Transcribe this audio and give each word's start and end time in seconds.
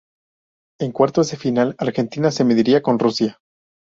En 0.79 0.91
cuartos 0.93 1.29
de 1.29 1.37
final 1.37 1.75
Argentina 1.77 2.31
se 2.31 2.43
mediría 2.43 2.81
con 2.81 2.97
Rusia. 2.97 3.37